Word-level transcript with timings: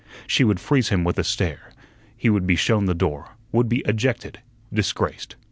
She 0.25 0.43
would 0.43 0.59
freeze 0.59 0.89
him 0.89 1.03
with 1.03 1.19
a 1.19 1.23
stare; 1.23 1.69
he 2.17 2.27
would 2.27 2.47
be 2.47 2.55
shown 2.55 2.85
the 2.85 2.95
door, 2.95 3.35
would 3.51 3.69
be 3.69 3.83
ejected, 3.85 4.39
disgraced. 4.73 5.35